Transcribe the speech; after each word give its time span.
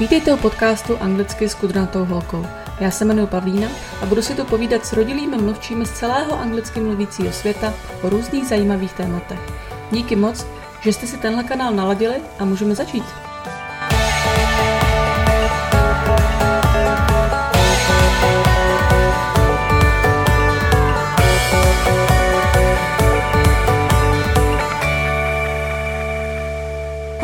Vítejte 0.00 0.34
u 0.34 0.36
podcastu 0.36 0.96
Anglicky 1.00 1.48
s 1.48 1.54
kudrnatou 1.54 2.04
holkou. 2.04 2.46
Já 2.80 2.90
se 2.90 3.04
jmenuji 3.04 3.26
Pavlína 3.26 3.68
a 4.02 4.06
budu 4.06 4.22
si 4.22 4.34
tu 4.34 4.44
povídat 4.44 4.86
s 4.86 4.92
rodilými 4.92 5.36
mluvčími 5.36 5.86
z 5.86 5.90
celého 5.90 6.40
anglicky 6.40 6.80
mluvícího 6.80 7.32
světa 7.32 7.74
o 8.02 8.08
různých 8.08 8.46
zajímavých 8.46 8.92
tématech. 8.92 9.38
Díky 9.90 10.16
moc, 10.16 10.46
že 10.80 10.92
jste 10.92 11.06
si 11.06 11.16
tenhle 11.16 11.44
kanál 11.44 11.74
naladili 11.74 12.14
a 12.38 12.44
můžeme 12.44 12.74
začít. 12.74 13.04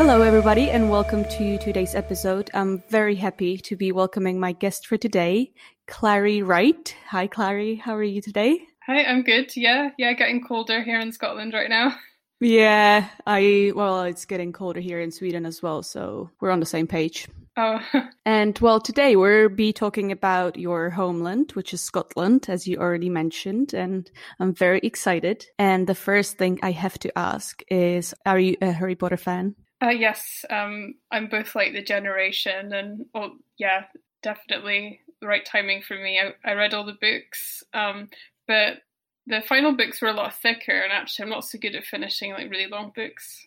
Hello, 0.06 0.22
everybody, 0.22 0.70
and 0.70 0.88
welcome 0.88 1.24
to 1.30 1.58
today's 1.58 1.96
episode. 1.96 2.48
I'm 2.54 2.80
very 2.90 3.16
happy 3.16 3.58
to 3.58 3.74
be 3.74 3.90
welcoming 3.90 4.38
my 4.38 4.52
guest 4.52 4.86
for 4.86 4.96
today, 4.96 5.52
Clary 5.88 6.42
Wright. 6.42 6.94
Hi, 7.08 7.26
Clary. 7.26 7.74
How 7.74 7.96
are 7.96 8.04
you 8.04 8.22
today? 8.22 8.60
Hi, 8.86 9.02
I'm 9.02 9.24
good. 9.24 9.56
Yeah, 9.56 9.90
yeah, 9.98 10.12
getting 10.12 10.44
colder 10.46 10.80
here 10.84 11.00
in 11.00 11.10
Scotland 11.10 11.54
right 11.54 11.68
now. 11.68 11.96
Yeah, 12.38 13.08
I, 13.26 13.72
well, 13.74 14.04
it's 14.04 14.26
getting 14.26 14.52
colder 14.52 14.78
here 14.78 15.00
in 15.00 15.10
Sweden 15.10 15.44
as 15.44 15.60
well, 15.60 15.82
so 15.82 16.30
we're 16.38 16.50
on 16.50 16.60
the 16.60 16.66
same 16.66 16.86
page. 16.86 17.26
Oh, 17.56 17.80
And 18.24 18.56
well, 18.60 18.78
today 18.78 19.16
we'll 19.16 19.48
be 19.48 19.72
talking 19.72 20.12
about 20.12 20.56
your 20.56 20.90
homeland, 20.90 21.52
which 21.52 21.74
is 21.74 21.80
Scotland, 21.80 22.46
as 22.48 22.68
you 22.68 22.76
already 22.78 23.08
mentioned, 23.08 23.74
and 23.74 24.08
I'm 24.38 24.54
very 24.54 24.78
excited. 24.84 25.46
And 25.58 25.86
the 25.86 25.96
first 25.96 26.38
thing 26.38 26.60
I 26.62 26.70
have 26.70 26.96
to 27.00 27.18
ask 27.18 27.60
is, 27.70 28.14
are 28.24 28.38
you 28.38 28.56
a 28.62 28.70
Harry 28.70 28.94
Potter 28.94 29.16
fan? 29.16 29.56
Uh, 29.82 29.90
yes. 29.90 30.44
Um, 30.48 30.94
I'm 31.10 31.28
both 31.28 31.54
like 31.54 31.72
the 31.72 31.82
generation, 31.82 32.72
and 32.72 33.06
well, 33.14 33.36
yeah, 33.58 33.84
definitely 34.22 35.00
the 35.20 35.26
right 35.26 35.44
timing 35.44 35.82
for 35.82 35.94
me. 35.94 36.20
I, 36.20 36.50
I 36.50 36.54
read 36.54 36.74
all 36.74 36.84
the 36.84 36.96
books, 37.00 37.62
um, 37.74 38.08
but 38.46 38.78
the 39.26 39.42
final 39.42 39.76
books 39.76 40.00
were 40.00 40.08
a 40.08 40.14
lot 40.14 40.34
thicker, 40.34 40.72
and 40.72 40.92
actually, 40.92 41.24
I'm 41.24 41.30
not 41.30 41.44
so 41.44 41.58
good 41.58 41.74
at 41.74 41.84
finishing 41.84 42.32
like 42.32 42.50
really 42.50 42.68
long 42.68 42.92
books. 42.94 43.46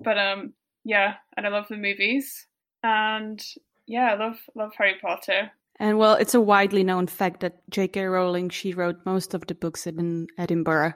But 0.00 0.18
um, 0.18 0.52
yeah, 0.84 1.14
and 1.36 1.46
I 1.46 1.50
love 1.50 1.68
the 1.68 1.76
movies, 1.76 2.46
and 2.82 3.42
yeah, 3.86 4.12
I 4.12 4.14
love 4.14 4.38
love 4.54 4.72
Harry 4.76 4.96
Potter. 5.00 5.50
And 5.80 5.98
well, 5.98 6.14
it's 6.14 6.34
a 6.34 6.40
widely 6.40 6.84
known 6.84 7.06
fact 7.06 7.40
that 7.40 7.68
J.K. 7.70 8.04
Rowling 8.04 8.50
she 8.50 8.74
wrote 8.74 9.04
most 9.06 9.34
of 9.34 9.46
the 9.46 9.54
books 9.54 9.86
in 9.86 10.28
Edinburgh, 10.38 10.92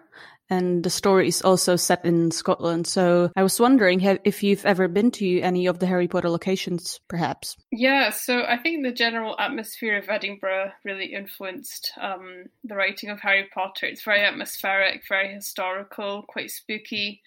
and 0.49 0.85
the 0.85 0.91
story 0.91 1.29
is 1.29 1.43
also 1.43 1.77
set 1.77 2.05
in 2.05 2.31
Scotland. 2.31 2.87
So 2.87 3.31
I 3.37 3.43
was 3.43 3.59
wondering 3.59 4.01
if 4.25 4.43
you've 4.43 4.65
ever 4.65 4.89
been 4.89 5.11
to 5.13 5.41
any 5.41 5.67
of 5.67 5.79
the 5.79 5.87
Harry 5.87 6.09
Potter 6.09 6.31
locations, 6.31 7.01
perhaps. 7.09 7.57
Yeah, 7.73 8.11
so 8.11 8.45
I 8.45 8.57
think 8.57 8.85
the 8.85 8.93
general 8.93 9.35
atmosphere 9.39 9.99
of 9.99 10.09
Edinburgh 10.09 10.73
really 10.85 11.07
influenced 11.07 11.93
um, 12.01 12.45
the 12.65 12.77
writing 12.77 13.11
of 13.11 13.21
Harry 13.21 13.49
Potter. 13.53 13.87
It's 13.87 14.05
very 14.05 14.25
atmospheric, 14.25 15.03
very 15.09 15.33
historical, 15.33 16.23
quite 16.23 16.51
spooky. 16.51 17.23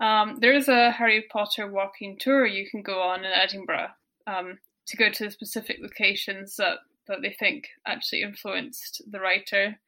Um, 0.00 0.38
there 0.40 0.54
is 0.54 0.68
a 0.68 0.92
Harry 0.92 1.26
Potter 1.30 1.70
walking 1.70 2.16
tour 2.18 2.46
you 2.46 2.68
can 2.70 2.82
go 2.82 3.02
on 3.02 3.24
in 3.24 3.32
Edinburgh 3.32 3.88
um, 4.26 4.58
to 4.86 4.96
go 4.96 5.10
to 5.10 5.24
the 5.24 5.30
specific 5.30 5.78
locations 5.82 6.56
that, 6.56 6.78
that 7.08 7.18
they 7.20 7.34
think 7.38 7.68
actually 7.86 8.22
influenced 8.22 9.02
the 9.10 9.20
writer, 9.20 9.78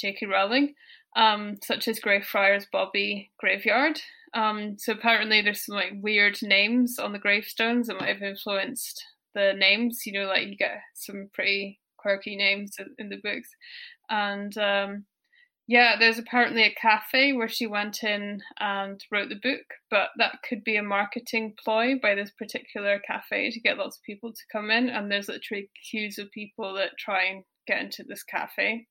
J.K. 0.00 0.26
Rowling, 0.26 0.74
um, 1.18 1.56
such 1.62 1.88
as 1.88 2.00
Greyfriars 2.00 2.66
Bobby 2.72 3.30
Graveyard. 3.38 4.00
Um, 4.34 4.76
so 4.78 4.92
apparently 4.92 5.42
there's 5.42 5.66
some 5.66 5.74
like 5.74 5.92
weird 6.00 6.38
names 6.42 6.98
on 6.98 7.12
the 7.12 7.18
gravestones 7.18 7.88
that 7.88 8.00
might 8.00 8.14
have 8.14 8.22
influenced 8.22 9.04
the 9.34 9.52
names. 9.52 10.06
You 10.06 10.12
know, 10.12 10.26
like 10.26 10.46
you 10.46 10.56
get 10.56 10.80
some 10.94 11.28
pretty 11.34 11.80
quirky 11.98 12.36
names 12.36 12.76
in, 12.98 13.08
the 13.08 13.16
books, 13.22 13.48
and 14.08 14.56
um, 14.58 15.06
yeah, 15.66 15.96
there's 15.98 16.18
apparently 16.18 16.62
a 16.62 16.74
cafe 16.80 17.32
where 17.32 17.48
she 17.48 17.66
went 17.66 18.04
in 18.04 18.40
and 18.60 19.04
wrote 19.10 19.28
the 19.28 19.40
book, 19.42 19.66
but 19.90 20.10
that 20.18 20.38
could 20.48 20.62
be 20.62 20.76
a 20.76 20.82
marketing 20.82 21.54
ploy 21.62 21.96
by 22.00 22.14
this 22.14 22.30
particular 22.30 23.00
cafe 23.06 23.50
to 23.50 23.60
get 23.60 23.76
lots 23.76 23.98
of 23.98 24.02
people 24.04 24.32
to 24.32 24.42
come 24.50 24.70
in. 24.70 24.88
And 24.88 25.10
there's 25.10 25.28
literally 25.28 25.68
queues 25.90 26.18
of 26.18 26.30
people 26.30 26.74
that 26.74 26.96
try 26.98 27.24
and 27.24 27.44
get 27.66 27.82
into 27.82 28.02
this 28.02 28.22
cafe. 28.22 28.86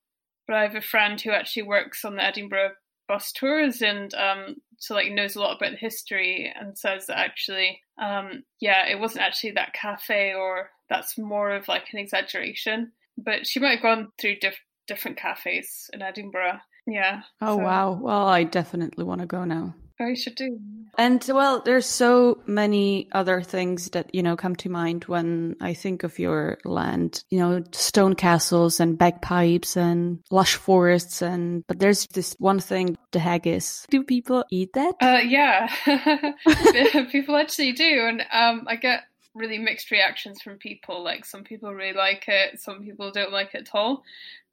But 0.47 0.55
I 0.55 0.63
have 0.63 0.75
a 0.75 0.81
friend 0.81 1.19
who 1.19 1.31
actually 1.31 1.63
works 1.63 2.05
on 2.05 2.15
the 2.15 2.23
Edinburgh 2.23 2.71
bus 3.07 3.31
tours 3.31 3.81
and 3.81 4.13
um, 4.15 4.55
so 4.77 4.93
like 4.93 5.11
knows 5.11 5.35
a 5.35 5.39
lot 5.39 5.57
about 5.57 5.71
the 5.71 5.77
history 5.77 6.53
and 6.59 6.77
says 6.77 7.07
that 7.07 7.19
actually, 7.19 7.81
um, 8.01 8.43
yeah, 8.59 8.87
it 8.87 8.99
wasn't 8.99 9.23
actually 9.23 9.51
that 9.51 9.73
cafe 9.73 10.33
or 10.33 10.69
that's 10.89 11.17
more 11.17 11.51
of 11.51 11.67
like 11.67 11.87
an 11.93 11.99
exaggeration. 11.99 12.91
But 13.17 13.47
she 13.47 13.59
might 13.59 13.75
have 13.75 13.81
gone 13.81 14.11
through 14.19 14.37
diff- 14.39 14.61
different 14.87 15.17
cafes 15.17 15.89
in 15.93 16.01
Edinburgh. 16.01 16.59
Yeah. 16.85 17.21
Oh 17.41 17.57
so- 17.57 17.63
wow! 17.63 17.91
Well, 17.93 18.27
I 18.27 18.43
definitely 18.43 19.03
want 19.03 19.21
to 19.21 19.27
go 19.27 19.43
now. 19.43 19.75
You 19.99 20.15
should 20.15 20.35
do. 20.35 20.59
And 20.97 21.23
well, 21.31 21.61
there's 21.63 21.85
so 21.85 22.41
many 22.47 23.07
other 23.11 23.41
things 23.41 23.89
that, 23.91 24.13
you 24.13 24.23
know, 24.23 24.35
come 24.35 24.55
to 24.57 24.69
mind 24.69 25.03
when 25.05 25.55
I 25.61 25.73
think 25.73 26.03
of 26.03 26.17
your 26.17 26.57
land, 26.65 27.23
you 27.29 27.39
know, 27.39 27.63
stone 27.71 28.15
castles 28.15 28.79
and 28.79 28.97
bagpipes 28.97 29.77
and 29.77 30.19
lush 30.31 30.55
forests. 30.55 31.21
And, 31.21 31.63
but 31.67 31.79
there's 31.79 32.07
this 32.07 32.35
one 32.39 32.59
thing, 32.59 32.97
the 33.11 33.19
haggis. 33.19 33.85
Do 33.89 34.03
people 34.03 34.43
eat 34.51 34.73
that? 34.73 34.95
Uh, 35.01 35.21
yeah, 35.23 35.67
people 37.11 37.35
actually 37.35 37.73
do, 37.73 38.07
and 38.07 38.21
um, 38.31 38.65
I 38.67 38.75
get 38.75 39.03
really 39.37 39.57
mixed 39.57 39.91
reactions 39.91 40.41
from 40.41 40.57
people. 40.57 41.03
Like 41.03 41.25
some 41.25 41.43
people 41.43 41.73
really 41.73 41.93
like 41.93 42.25
it, 42.27 42.59
some 42.59 42.83
people 42.83 43.11
don't 43.11 43.31
like 43.31 43.53
it 43.53 43.69
at 43.69 43.75
all. 43.75 44.03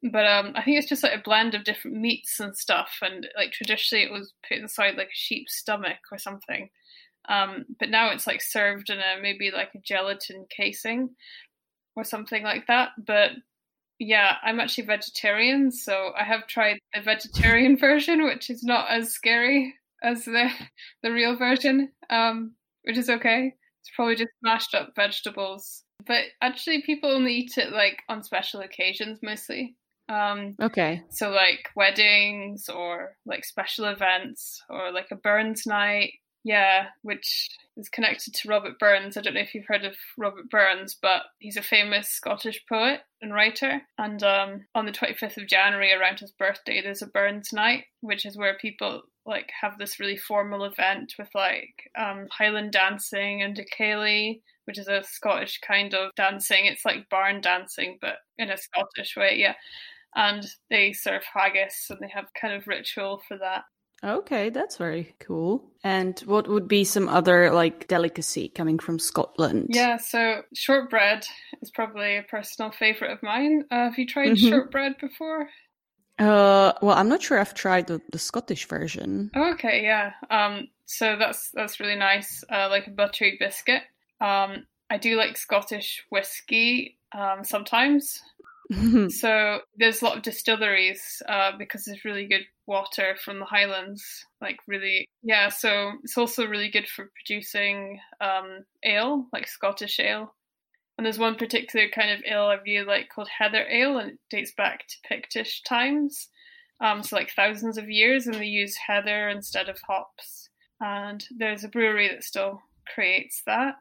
But 0.03 0.25
um, 0.25 0.53
I 0.55 0.63
think 0.63 0.77
it's 0.77 0.89
just 0.89 1.03
like 1.03 1.17
a 1.17 1.23
blend 1.23 1.55
of 1.55 1.63
different 1.63 1.97
meats 1.97 2.39
and 2.39 2.55
stuff. 2.55 2.99
And 3.01 3.27
like 3.35 3.51
traditionally, 3.51 4.03
it 4.03 4.11
was 4.11 4.33
put 4.47 4.57
inside 4.57 4.95
like 4.95 5.07
a 5.07 5.13
sheep's 5.13 5.55
stomach 5.55 5.97
or 6.11 6.17
something. 6.17 6.69
Um, 7.27 7.65
but 7.79 7.89
now 7.89 8.11
it's 8.11 8.27
like 8.27 8.41
served 8.41 8.89
in 8.89 8.99
a 8.99 9.21
maybe 9.21 9.51
like 9.51 9.71
a 9.73 9.79
gelatin 9.79 10.45
casing 10.55 11.09
or 11.95 12.03
something 12.03 12.43
like 12.43 12.67
that. 12.67 12.89
But 13.05 13.31
yeah, 13.99 14.35
I'm 14.43 14.59
actually 14.59 14.85
vegetarian, 14.85 15.71
so 15.71 16.11
I 16.19 16.23
have 16.23 16.47
tried 16.47 16.79
the 16.93 17.01
vegetarian 17.01 17.77
version, 17.79 18.23
which 18.25 18.49
is 18.49 18.63
not 18.63 18.89
as 18.89 19.11
scary 19.11 19.73
as 20.03 20.25
the 20.25 20.49
the 21.01 21.11
real 21.11 21.35
version, 21.35 21.91
um, 22.09 22.53
which 22.83 22.97
is 22.97 23.09
okay. 23.09 23.55
It's 23.85 23.95
probably 23.95 24.15
just 24.15 24.31
mashed 24.41 24.73
up 24.73 24.93
vegetables. 24.95 25.83
But 26.07 26.23
actually, 26.41 26.81
people 26.81 27.11
only 27.11 27.33
eat 27.35 27.57
it 27.57 27.71
like 27.71 28.01
on 28.09 28.23
special 28.23 28.61
occasions 28.61 29.19
mostly. 29.21 29.75
Um, 30.09 30.55
Okay. 30.59 31.01
so 31.11 31.29
like 31.29 31.69
weddings 31.75 32.67
or 32.67 33.15
like 33.27 33.45
special 33.45 33.85
events 33.85 34.59
or 34.71 34.91
like 34.91 35.07
a 35.11 35.15
Burns 35.15 35.67
night. 35.67 36.13
Yeah, 36.45 36.89
which 37.01 37.49
is 37.75 37.89
connected 37.89 38.35
to 38.35 38.49
Robert 38.49 38.77
Burns. 38.77 39.17
I 39.17 39.21
don't 39.21 39.33
know 39.33 39.39
if 39.41 39.55
you've 39.55 39.65
heard 39.67 39.83
of 39.83 39.95
Robert 40.15 40.47
Burns, 40.47 40.95
but 41.01 41.23
he's 41.39 41.57
a 41.57 41.63
famous 41.63 42.07
Scottish 42.07 42.63
poet 42.69 43.01
and 43.19 43.33
writer. 43.33 43.81
And 43.97 44.21
um, 44.21 44.63
on 44.75 44.85
the 44.85 44.91
25th 44.91 45.37
of 45.37 45.47
January, 45.47 45.91
around 45.91 46.19
his 46.19 46.31
birthday, 46.31 46.83
there's 46.83 47.01
a 47.01 47.07
Burns 47.07 47.51
night, 47.51 47.85
which 48.01 48.27
is 48.27 48.37
where 48.37 48.59
people 48.59 49.01
like 49.25 49.49
have 49.59 49.79
this 49.79 49.99
really 49.99 50.17
formal 50.17 50.65
event 50.65 51.15
with 51.17 51.29
like 51.33 51.89
um, 51.97 52.27
Highland 52.29 52.73
dancing 52.73 53.41
and 53.41 53.57
the 53.57 53.65
céilí, 53.65 54.39
which 54.65 54.77
is 54.77 54.87
a 54.87 55.01
Scottish 55.03 55.59
kind 55.67 55.95
of 55.95 56.11
dancing. 56.15 56.67
It's 56.67 56.85
like 56.85 57.09
barn 57.09 57.41
dancing, 57.41 57.97
but 57.99 58.17
in 58.37 58.51
a 58.51 58.57
Scottish 58.57 59.17
way, 59.17 59.37
yeah. 59.39 59.55
And 60.15 60.45
they 60.69 60.93
serve 60.93 61.23
haggis 61.33 61.87
and 61.89 61.97
they 61.99 62.09
have 62.13 62.25
kind 62.39 62.53
of 62.53 62.67
ritual 62.67 63.23
for 63.27 63.35
that. 63.39 63.63
Okay, 64.03 64.49
that's 64.49 64.77
very 64.77 65.15
cool. 65.19 65.71
And 65.83 66.19
what 66.21 66.47
would 66.47 66.67
be 66.67 66.83
some 66.83 67.09
other 67.09 67.51
like 67.51 67.87
delicacy 67.87 68.49
coming 68.49 68.77
from 68.77 68.99
Scotland? 68.99 69.67
Yeah, 69.69 69.97
so 69.97 70.43
shortbread 70.53 71.25
is 71.61 71.71
probably 71.71 72.17
a 72.17 72.23
personal 72.23 72.71
favorite 72.71 73.11
of 73.11 73.23
mine. 73.23 73.63
Uh, 73.71 73.85
have 73.85 73.97
you 73.97 74.05
tried 74.05 74.33
Mhm. 74.33 74.49
shortbread 74.49 74.97
before? 74.99 75.49
Uh, 76.17 76.71
well, 76.81 76.95
I'm 76.95 77.09
not 77.09 77.21
sure 77.21 77.39
I've 77.39 77.53
tried 77.53 77.87
the, 77.87 78.01
the 78.11 78.19
Scottish 78.19 78.67
version. 78.67 79.31
Oh, 79.35 79.51
okay, 79.53 79.83
yeah. 79.83 80.13
Um, 80.29 80.67
so 80.85 81.17
that's 81.17 81.51
that's 81.51 81.79
really 81.79 81.95
nice, 81.95 82.43
uh, 82.49 82.69
like 82.69 82.87
a 82.87 82.91
buttery 82.91 83.37
biscuit. 83.39 83.81
Um, 84.21 84.65
I 84.89 84.97
do 84.97 85.17
like 85.17 85.35
Scottish 85.35 86.05
whiskey 86.09 86.99
um, 87.11 87.43
sometimes. 87.43 88.21
So 89.09 89.59
there's 89.77 90.01
a 90.01 90.05
lot 90.05 90.17
of 90.17 90.23
distilleries 90.23 91.21
uh, 91.27 91.51
because 91.57 91.85
there's 91.85 92.05
really 92.05 92.27
good 92.27 92.45
water 92.65 93.15
from 93.23 93.39
the 93.39 93.45
Highlands. 93.45 94.03
Like 94.41 94.57
really, 94.67 95.07
yeah. 95.23 95.49
So 95.49 95.91
it's 96.03 96.17
also 96.17 96.47
really 96.47 96.69
good 96.69 96.87
for 96.87 97.11
producing 97.15 97.99
um, 98.21 98.65
ale, 98.83 99.27
like 99.31 99.47
Scottish 99.47 99.99
ale. 99.99 100.33
And 100.97 101.05
there's 101.05 101.19
one 101.19 101.35
particular 101.35 101.87
kind 101.93 102.11
of 102.11 102.23
ale 102.25 102.45
I 102.45 102.57
really 102.65 102.85
like 102.85 103.09
called 103.13 103.27
Heather 103.27 103.65
Ale, 103.69 103.97
and 103.97 104.11
it 104.11 104.19
dates 104.29 104.53
back 104.55 104.85
to 104.87 104.95
Pictish 105.13 105.61
times, 105.67 106.29
um, 106.79 107.03
so 107.03 107.17
like 107.17 107.31
thousands 107.31 107.77
of 107.77 107.89
years, 107.89 108.27
and 108.27 108.35
they 108.35 108.45
use 108.45 108.77
heather 108.77 109.27
instead 109.27 109.67
of 109.67 109.77
hops. 109.85 110.49
And 110.79 111.23
there's 111.37 111.63
a 111.65 111.69
brewery 111.69 112.07
that 112.07 112.23
still 112.23 112.61
creates 112.93 113.43
that. 113.45 113.75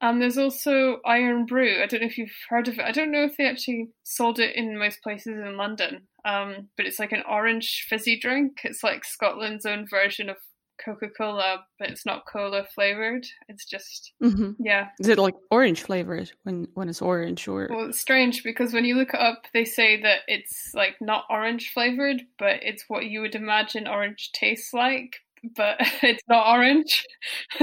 Um, 0.00 0.20
there's 0.20 0.38
also 0.38 1.00
Irn-Bru. 1.06 1.82
I 1.82 1.86
don't 1.86 2.00
know 2.00 2.06
if 2.06 2.18
you've 2.18 2.36
heard 2.48 2.68
of 2.68 2.78
it. 2.78 2.84
I 2.84 2.92
don't 2.92 3.10
know 3.10 3.24
if 3.24 3.36
they 3.36 3.46
actually 3.48 3.88
sold 4.02 4.38
it 4.38 4.54
in 4.56 4.78
most 4.78 5.02
places 5.02 5.38
in 5.38 5.56
London. 5.56 6.08
Um, 6.24 6.68
but 6.76 6.86
it's 6.86 6.98
like 6.98 7.12
an 7.12 7.22
orange 7.28 7.86
fizzy 7.88 8.18
drink. 8.18 8.60
It's 8.64 8.82
like 8.82 9.04
Scotland's 9.04 9.66
own 9.66 9.86
version 9.88 10.28
of 10.28 10.36
Coca 10.82 11.08
Cola, 11.16 11.64
but 11.78 11.90
it's 11.90 12.04
not 12.04 12.24
cola 12.26 12.64
flavored. 12.74 13.26
It's 13.48 13.64
just 13.64 14.12
hmm 14.20 14.52
yeah. 14.58 14.88
Is 14.98 15.08
it 15.08 15.18
like 15.18 15.34
orange 15.50 15.82
flavored 15.82 16.32
when 16.42 16.68
when 16.74 16.88
it's 16.88 17.02
orange 17.02 17.46
or? 17.46 17.68
Well, 17.70 17.88
it's 17.88 18.00
strange 18.00 18.42
because 18.42 18.72
when 18.72 18.84
you 18.84 18.96
look 18.96 19.14
it 19.14 19.20
up, 19.20 19.44
they 19.52 19.64
say 19.64 20.00
that 20.02 20.20
it's 20.26 20.70
like 20.74 20.96
not 21.00 21.24
orange 21.30 21.70
flavored, 21.72 22.22
but 22.38 22.62
it's 22.62 22.84
what 22.88 23.06
you 23.06 23.20
would 23.20 23.34
imagine 23.34 23.86
orange 23.86 24.30
tastes 24.32 24.72
like, 24.72 25.16
but 25.56 25.76
it's 26.02 26.22
not 26.28 26.46
orange. 26.48 27.04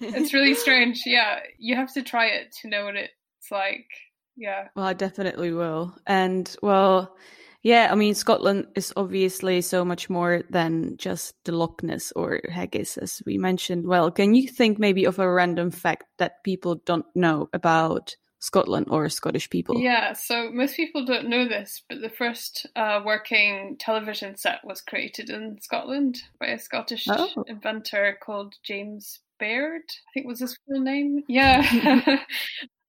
it's 0.00 0.32
really 0.34 0.54
strange. 0.64 1.02
Yeah, 1.06 1.40
you 1.58 1.76
have 1.76 1.92
to 1.94 2.02
try 2.02 2.26
it 2.26 2.52
to 2.62 2.68
know 2.68 2.84
what 2.84 2.96
it's 2.96 3.50
like. 3.50 3.86
Yeah. 4.36 4.68
Well, 4.76 4.86
I 4.86 4.92
definitely 4.92 5.52
will. 5.52 5.94
And 6.06 6.54
well, 6.62 7.16
yeah, 7.62 7.88
I 7.90 7.96
mean, 7.96 8.14
Scotland 8.14 8.66
is 8.76 8.92
obviously 8.96 9.60
so 9.62 9.84
much 9.84 10.08
more 10.08 10.42
than 10.48 10.96
just 10.96 11.34
the 11.44 11.52
Loch 11.52 11.82
Ness 11.82 12.12
or 12.14 12.40
haggis, 12.48 12.96
as 12.98 13.20
we 13.26 13.36
mentioned. 13.36 13.86
Well, 13.86 14.10
can 14.12 14.34
you 14.34 14.46
think 14.48 14.78
maybe 14.78 15.04
of 15.06 15.18
a 15.18 15.28
random 15.30 15.70
fact 15.72 16.04
that 16.18 16.44
people 16.44 16.76
don't 16.86 17.06
know 17.16 17.48
about 17.52 18.14
Scotland 18.38 18.86
or 18.90 19.08
Scottish 19.08 19.50
people? 19.50 19.76
Yeah, 19.80 20.12
so 20.12 20.52
most 20.52 20.76
people 20.76 21.04
don't 21.04 21.28
know 21.28 21.48
this, 21.48 21.82
but 21.88 22.00
the 22.00 22.08
first 22.08 22.64
uh, 22.76 23.00
working 23.04 23.74
television 23.80 24.36
set 24.36 24.60
was 24.62 24.80
created 24.80 25.28
in 25.28 25.58
Scotland 25.60 26.16
by 26.38 26.46
a 26.46 26.58
Scottish 26.60 27.06
Oh. 27.10 27.42
inventor 27.48 28.16
called 28.22 28.54
James 28.62 29.18
Baird. 29.38 29.82
I 29.88 30.08
think 30.14 30.26
was 30.26 30.40
his 30.40 30.58
full 30.66 30.80
name. 30.80 31.22
Yeah. 31.28 32.20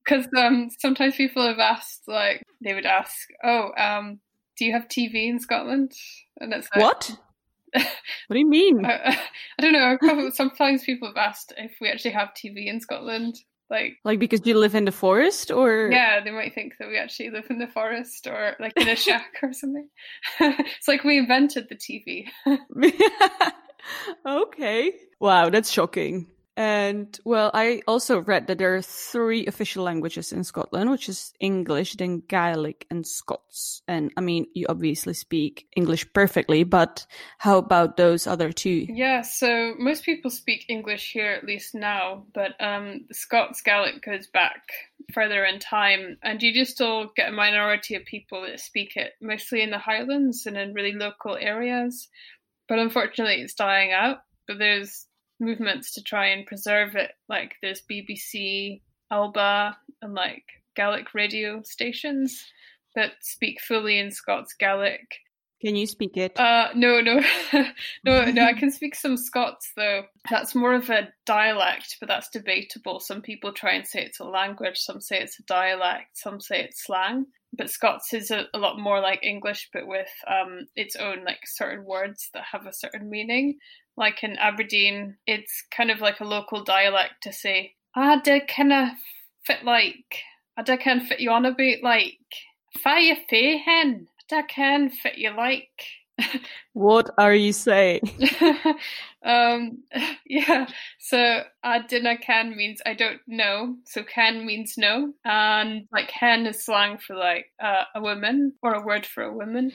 Because 0.05 0.27
um, 0.35 0.71
sometimes 0.79 1.15
people 1.15 1.45
have 1.45 1.59
asked, 1.59 2.01
like, 2.07 2.41
they 2.63 2.73
would 2.73 2.87
ask, 2.87 3.27
"Oh, 3.43 3.71
um, 3.77 4.19
do 4.57 4.65
you 4.65 4.71
have 4.71 4.87
TV 4.87 5.27
in 5.27 5.39
Scotland?" 5.39 5.91
And 6.39 6.51
it's 6.51 6.67
like, 6.73 6.83
What? 6.83 7.11
what 7.73 7.85
do 8.31 8.39
you 8.39 8.49
mean? 8.49 8.85
I, 8.85 9.19
I 9.59 9.61
don't 9.61 9.73
know. 9.73 10.29
Sometimes 10.31 10.83
people 10.83 11.07
have 11.09 11.17
asked 11.17 11.53
if 11.57 11.73
we 11.79 11.89
actually 11.89 12.11
have 12.11 12.29
TV 12.33 12.65
in 12.65 12.81
Scotland. 12.81 13.35
Like, 13.69 13.97
Like 14.03 14.17
because 14.17 14.41
you 14.47 14.57
live 14.57 14.73
in 14.73 14.85
the 14.85 14.91
forest 14.91 15.51
or? 15.51 15.89
yeah, 15.91 16.23
they 16.23 16.31
might 16.31 16.55
think 16.55 16.73
that 16.79 16.87
we 16.87 16.97
actually 16.97 17.29
live 17.29 17.45
in 17.51 17.59
the 17.59 17.67
forest 17.67 18.25
or 18.25 18.55
like 18.59 18.73
in 18.77 18.87
a 18.89 18.95
shack 18.95 19.37
or 19.43 19.53
something. 19.53 19.87
it's 20.39 20.87
like 20.87 21.03
we 21.03 21.19
invented 21.19 21.69
the 21.69 21.75
TV. 21.75 22.25
okay. 24.25 24.93
Wow, 25.19 25.49
that's 25.49 25.69
shocking. 25.69 26.25
And 26.59 27.17
well, 27.23 27.51
I 27.53 27.83
also 27.87 28.19
read 28.19 28.47
that 28.47 28.57
there 28.57 28.75
are 28.75 28.81
three 28.81 29.47
official 29.47 29.85
languages 29.85 30.33
in 30.33 30.43
Scotland, 30.43 30.91
which 30.91 31.07
is 31.07 31.33
English, 31.39 31.95
then 31.95 32.21
Gaelic, 32.27 32.85
and 32.91 33.07
Scots. 33.07 33.81
And 33.87 34.11
I 34.17 34.21
mean, 34.21 34.45
you 34.53 34.65
obviously 34.67 35.13
speak 35.13 35.69
English 35.77 36.11
perfectly, 36.11 36.65
but 36.65 37.07
how 37.37 37.59
about 37.59 37.95
those 37.95 38.27
other 38.27 38.51
two? 38.51 38.87
Yeah, 38.89 39.21
so 39.21 39.73
most 39.79 40.03
people 40.03 40.29
speak 40.29 40.65
English 40.67 41.13
here, 41.13 41.31
at 41.31 41.45
least 41.45 41.75
now, 41.75 42.25
but 42.33 42.59
um, 42.59 43.05
Scots 43.13 43.61
Gaelic 43.61 44.03
goes 44.03 44.27
back 44.27 44.61
further 45.13 45.45
in 45.45 45.59
time, 45.59 46.17
and 46.21 46.43
you 46.43 46.53
do 46.53 46.65
still 46.65 47.09
get 47.15 47.29
a 47.29 47.31
minority 47.31 47.95
of 47.95 48.03
people 48.03 48.41
that 48.41 48.59
speak 48.59 48.97
it, 48.97 49.13
mostly 49.21 49.61
in 49.61 49.71
the 49.71 49.77
Highlands 49.77 50.45
and 50.45 50.57
in 50.57 50.73
really 50.73 50.91
local 50.91 51.37
areas. 51.37 52.09
But 52.67 52.79
unfortunately, 52.79 53.35
it's 53.35 53.53
dying 53.53 53.93
out. 53.93 54.17
But 54.45 54.57
there's 54.57 55.05
movements 55.39 55.93
to 55.93 56.03
try 56.03 56.27
and 56.27 56.45
preserve 56.45 56.95
it, 56.95 57.11
like 57.27 57.55
there's 57.61 57.83
BBC, 57.89 58.81
Alba, 59.11 59.77
and 60.01 60.13
like 60.13 60.43
Gaelic 60.75 61.13
radio 61.13 61.61
stations 61.63 62.45
that 62.95 63.11
speak 63.21 63.61
fully 63.61 63.99
in 63.99 64.11
Scots 64.11 64.53
Gaelic. 64.53 65.07
Can 65.61 65.75
you 65.75 65.87
speak 65.87 66.15
it? 66.15 66.39
Uh, 66.39 66.69
no, 66.73 67.01
no, 67.01 67.21
no, 68.05 68.25
no. 68.25 68.43
I 68.43 68.53
can 68.53 68.71
speak 68.71 68.95
some 68.95 69.17
Scots 69.17 69.71
though. 69.75 70.03
That's 70.29 70.55
more 70.55 70.73
of 70.73 70.89
a 70.89 71.09
dialect, 71.25 71.97
but 71.99 72.07
that's 72.07 72.29
debatable. 72.29 73.01
Some 73.01 73.21
people 73.21 73.51
try 73.51 73.73
and 73.73 73.85
say 73.85 74.03
it's 74.03 74.21
a 74.21 74.25
language. 74.25 74.77
Some 74.77 75.01
say 75.01 75.19
it's 75.19 75.37
a 75.37 75.43
dialect. 75.43 76.17
Some 76.17 76.39
say 76.39 76.61
it's 76.61 76.85
slang. 76.85 77.25
But 77.51 77.69
Scots 77.69 78.13
is 78.13 78.31
a, 78.31 78.45
a 78.53 78.57
lot 78.57 78.79
more 78.79 79.01
like 79.01 79.19
English, 79.21 79.69
but 79.73 79.85
with 79.85 80.07
um, 80.27 80.67
its 80.77 80.95
own 80.95 81.25
like 81.25 81.41
certain 81.45 81.83
words 81.83 82.29
that 82.33 82.45
have 82.49 82.65
a 82.65 82.73
certain 82.73 83.09
meaning. 83.09 83.57
Like 83.99 84.23
in 84.23 84.37
Aberdeen, 84.37 85.17
it's 85.27 85.63
kind 85.69 85.91
of 85.91 85.99
like 85.99 86.21
a 86.21 86.25
local 86.25 86.63
dialect 86.63 87.21
to 87.23 87.33
say, 87.33 87.75
"I 87.93 88.19
did 88.21 88.47
kind 88.47 88.73
of 88.73 88.89
fit 89.45 89.63
like, 89.63 90.23
I 90.57 90.63
did 90.63 90.79
kind 90.79 91.01
of 91.01 91.07
fit 91.07 91.19
you 91.19 91.29
on 91.29 91.45
a 91.45 91.53
bit 91.53 91.83
like, 91.83 92.17
fire 92.81 93.17
fae 93.29 93.61
hen." 93.63 94.07
I 94.31 94.43
can 94.43 94.89
fit 94.89 95.17
you 95.17 95.31
like. 95.31 95.69
what 96.73 97.09
are 97.17 97.33
you 97.33 97.53
saying? 97.53 98.01
um, 99.23 99.79
yeah. 100.25 100.67
So 100.99 101.43
I 101.63 101.79
dinna 101.79 102.17
can 102.17 102.55
means 102.55 102.81
I 102.85 102.93
don't 102.93 103.21
know. 103.27 103.75
So 103.85 104.03
can 104.03 104.45
means 104.45 104.77
no, 104.77 105.13
and 105.25 105.87
like 105.91 106.11
hen 106.11 106.45
is 106.45 106.63
slang 106.63 106.97
for 106.97 107.15
like 107.15 107.51
uh, 107.59 107.85
a 107.95 108.01
woman 108.01 108.53
or 108.61 108.73
a 108.73 108.85
word 108.85 109.05
for 109.05 109.23
a 109.23 109.33
woman, 109.33 109.71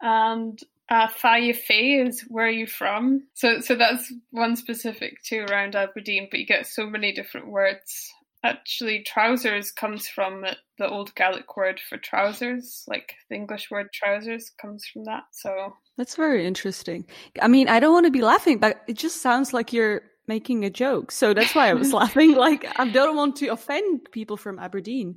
and 0.00 0.60
uh, 0.88 1.08
Faye 1.08 1.50
is 1.50 2.24
where 2.28 2.46
are 2.46 2.50
you 2.50 2.66
from? 2.66 3.24
So 3.34 3.60
so 3.60 3.74
that's 3.74 4.12
one 4.30 4.56
specific 4.56 5.22
to 5.24 5.40
around 5.40 5.76
Aberdeen, 5.76 6.28
but 6.30 6.40
you 6.40 6.46
get 6.46 6.66
so 6.66 6.86
many 6.86 7.12
different 7.12 7.48
words. 7.48 8.12
Actually, 8.44 9.02
trousers 9.02 9.72
comes 9.72 10.06
from 10.06 10.42
the, 10.42 10.56
the 10.78 10.88
old 10.88 11.12
Gaelic 11.16 11.56
word 11.56 11.80
for 11.80 11.98
trousers. 11.98 12.84
Like 12.86 13.14
the 13.28 13.36
English 13.36 13.70
word 13.70 13.88
trousers 13.92 14.50
comes 14.60 14.86
from 14.86 15.04
that. 15.04 15.24
So 15.32 15.74
That's 15.96 16.14
very 16.14 16.46
interesting. 16.46 17.04
I 17.42 17.48
mean, 17.48 17.68
I 17.68 17.80
don't 17.80 17.92
want 17.92 18.06
to 18.06 18.12
be 18.12 18.22
laughing, 18.22 18.58
but 18.58 18.82
it 18.86 18.96
just 18.96 19.20
sounds 19.20 19.52
like 19.52 19.72
you're 19.72 20.02
making 20.28 20.64
a 20.64 20.70
joke. 20.70 21.10
So 21.10 21.34
that's 21.34 21.54
why 21.54 21.68
I 21.68 21.74
was 21.74 21.92
laughing. 22.02 22.34
Like, 22.34 22.66
I 22.78 22.88
don't 22.88 23.16
want 23.16 23.36
to 23.36 23.48
offend 23.48 24.08
people 24.12 24.36
from 24.36 24.58
Aberdeen. 24.58 25.16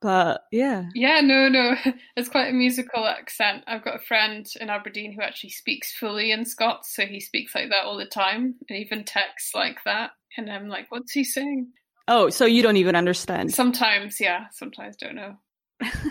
But 0.00 0.42
yeah. 0.52 0.84
Yeah, 0.94 1.20
no, 1.20 1.48
no. 1.48 1.74
It's 2.16 2.28
quite 2.28 2.50
a 2.50 2.52
musical 2.52 3.06
accent. 3.06 3.64
I've 3.66 3.84
got 3.84 3.96
a 3.96 4.04
friend 4.04 4.46
in 4.60 4.70
Aberdeen 4.70 5.12
who 5.12 5.22
actually 5.22 5.50
speaks 5.50 5.92
fully 5.92 6.32
in 6.32 6.44
Scots, 6.44 6.94
so 6.94 7.06
he 7.06 7.20
speaks 7.20 7.54
like 7.54 7.70
that 7.70 7.84
all 7.84 7.96
the 7.96 8.06
time 8.06 8.56
and 8.68 8.78
even 8.78 9.04
texts 9.04 9.54
like 9.54 9.78
that. 9.84 10.10
And 10.36 10.50
I'm 10.50 10.68
like, 10.68 10.86
what's 10.90 11.12
he 11.12 11.24
saying? 11.24 11.68
Oh, 12.06 12.30
so 12.30 12.46
you 12.46 12.62
don't 12.62 12.76
even 12.76 12.96
understand. 12.96 13.52
Sometimes, 13.52 14.20
yeah, 14.20 14.46
sometimes 14.52 14.96
don't 14.96 15.14
know. 15.14 15.36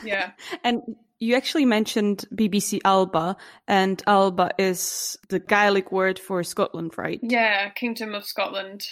Yeah. 0.04 0.32
and 0.64 0.82
you 1.20 1.36
actually 1.36 1.66
mentioned 1.66 2.26
BBC 2.34 2.80
Alba, 2.86 3.36
and 3.68 4.02
Alba 4.06 4.52
is 4.58 5.18
the 5.30 5.40
Gaelic 5.40 5.92
word 5.92 6.20
for 6.20 6.44
Scotland, 6.44 6.94
right? 6.98 7.20
Yeah, 7.24 7.70
Kingdom 7.70 8.14
of 8.14 8.26
Scotland. 8.26 8.86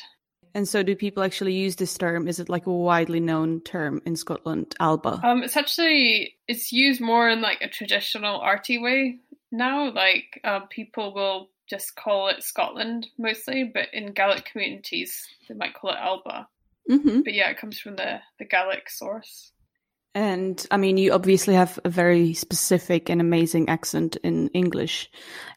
And 0.55 0.65
so, 0.65 0.83
do 0.83 0.95
people 0.95 1.21
actually 1.21 1.53
use 1.53 1.75
this 1.75 1.97
term? 1.97 2.29
Is 2.29 2.39
it 2.39 2.47
like 2.47 2.65
a 2.65 2.71
widely 2.71 3.19
known 3.19 3.59
term 3.59 4.01
in 4.05 4.15
Scotland, 4.15 4.73
Alba? 4.79 5.19
Um, 5.21 5.43
it's 5.43 5.57
actually 5.57 6.35
it's 6.47 6.71
used 6.71 7.01
more 7.01 7.29
in 7.29 7.41
like 7.41 7.61
a 7.61 7.67
traditional 7.67 8.39
arty 8.39 8.77
way 8.77 9.19
now. 9.51 9.91
Like 9.91 10.39
uh, 10.45 10.61
people 10.61 11.13
will 11.13 11.49
just 11.69 11.97
call 11.97 12.29
it 12.29 12.41
Scotland 12.41 13.07
mostly, 13.17 13.65
but 13.65 13.89
in 13.93 14.13
Gaelic 14.13 14.45
communities 14.45 15.27
they 15.49 15.55
might 15.55 15.73
call 15.73 15.91
it 15.91 15.97
Alba. 15.99 16.47
hmm 16.87 17.21
But 17.21 17.33
yeah, 17.33 17.49
it 17.49 17.57
comes 17.57 17.77
from 17.77 17.97
the 17.97 18.21
the 18.39 18.45
Gaelic 18.45 18.89
source. 18.89 19.51
And 20.15 20.65
I 20.71 20.77
mean, 20.77 20.95
you 20.95 21.11
obviously 21.11 21.55
have 21.55 21.77
a 21.83 21.89
very 21.89 22.33
specific 22.33 23.09
and 23.09 23.19
amazing 23.19 23.67
accent 23.67 24.15
in 24.23 24.47
English. 24.53 25.11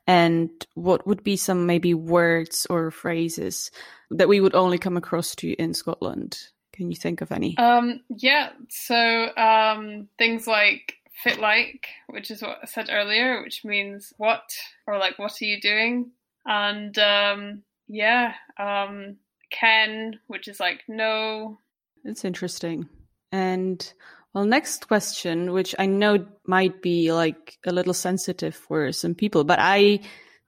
And 0.08 0.50
what 0.74 1.06
would 1.06 1.22
be 1.22 1.36
some 1.36 1.64
maybe 1.64 1.94
words 1.94 2.66
or 2.68 2.90
phrases 2.90 3.70
that 4.10 4.28
we 4.28 4.40
would 4.40 4.56
only 4.56 4.76
come 4.76 4.96
across 4.96 5.36
to 5.36 5.52
in 5.52 5.74
Scotland? 5.74 6.38
Can 6.72 6.90
you 6.90 6.96
think 6.96 7.20
of 7.20 7.30
any? 7.30 7.56
Um, 7.56 8.00
yeah, 8.08 8.50
so 8.68 9.28
um, 9.36 10.08
things 10.18 10.48
like 10.48 10.96
fit 11.22 11.38
like, 11.38 11.86
which 12.08 12.32
is 12.32 12.42
what 12.42 12.58
I 12.60 12.66
said 12.66 12.88
earlier, 12.90 13.40
which 13.42 13.64
means 13.64 14.12
what 14.16 14.42
or 14.88 14.98
like 14.98 15.20
what 15.20 15.40
are 15.40 15.44
you 15.44 15.60
doing? 15.60 16.10
And 16.44 16.98
um, 16.98 17.62
yeah, 17.86 18.34
um, 18.58 19.18
can, 19.50 20.18
which 20.26 20.48
is 20.48 20.58
like 20.58 20.82
no. 20.88 21.58
It's 22.04 22.24
interesting. 22.24 22.88
And 23.30 23.92
well, 24.34 24.44
next 24.44 24.88
question, 24.88 25.52
which 25.52 25.74
I 25.78 25.86
know 25.86 26.26
might 26.46 26.82
be 26.82 27.12
like 27.12 27.58
a 27.66 27.72
little 27.72 27.94
sensitive 27.94 28.54
for 28.54 28.92
some 28.92 29.14
people, 29.14 29.44
but 29.44 29.58
I, 29.60 30.00